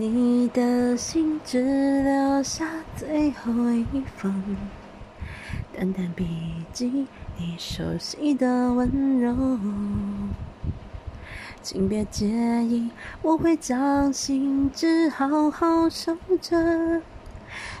[0.00, 1.60] 你的信只
[2.04, 2.64] 留下
[2.96, 3.52] 最后
[3.92, 4.32] 一封，
[5.76, 6.24] 淡淡笔
[6.72, 9.34] 记，你熟悉的温柔。
[11.60, 12.90] 请别介意，
[13.22, 17.02] 我会将信纸好好收着。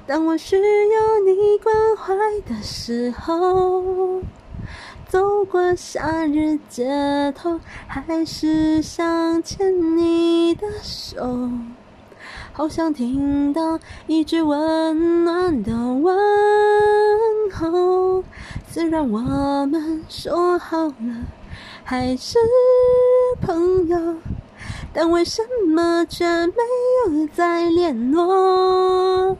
[0.04, 2.16] 当我需要你关怀
[2.52, 4.22] 的时候，
[5.06, 11.48] 走过夏日街头，还是想牵你的手。
[12.58, 13.78] 好想听到
[14.08, 16.18] 一句温暖的问
[17.52, 18.24] 候。
[18.68, 19.20] 虽然我
[19.66, 20.92] 们说好了
[21.84, 22.36] 还是
[23.40, 24.16] 朋友，
[24.92, 26.54] 但为什么却没
[27.06, 29.36] 有再联络？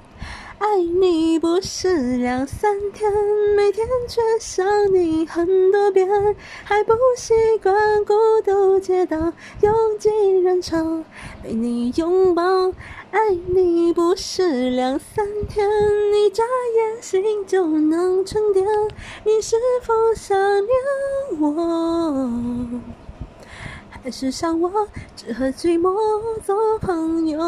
[0.58, 3.12] 爱你不是两三天，
[3.56, 6.08] 每天却想你很多遍，
[6.64, 9.16] 还不习惯孤独街道
[9.62, 11.04] 拥挤人潮，
[11.42, 12.42] 被你拥抱。
[13.12, 15.68] 爱你不是两三天，
[16.12, 16.42] 一眨
[16.76, 18.66] 眼心就能沉淀。
[19.24, 22.80] 你是否想念我？
[23.90, 24.70] 还是想我
[25.16, 25.94] 只和寂寞
[26.44, 27.38] 做朋友？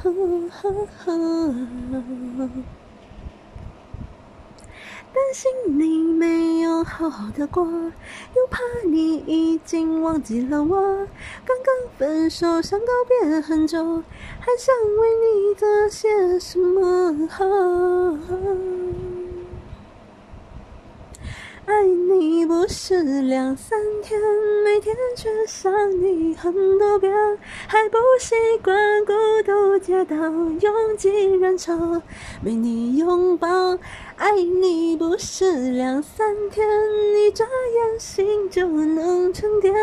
[5.12, 11.06] 担心你没有好好的过，又怕你已经忘记了我。
[11.44, 14.04] 刚刚分手，想告别很久，
[14.38, 17.28] 还想为你做些什么？
[21.66, 24.20] 爱你不是两三天，
[24.64, 27.12] 每天却想你很多遍，
[27.66, 29.12] 还不习惯孤
[29.44, 32.00] 独街道拥挤人潮，
[32.40, 33.76] 没你拥抱。
[34.16, 36.64] 爱你不是两三天，
[37.18, 39.74] 一眨眼心就能沉淀。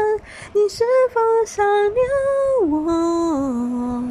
[0.53, 4.01] 你是否想念我？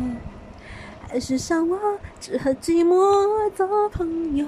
[1.09, 1.79] 还是想我
[2.21, 4.47] 只和寂寞做朋友？